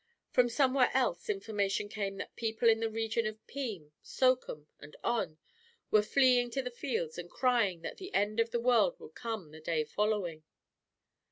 [0.31, 5.37] From somewhere else information came that people in the region of Peme, Sochem, and On,
[5.91, 9.51] were fleeing to the fields and crying that the end of the world would come
[9.51, 10.41] the day following.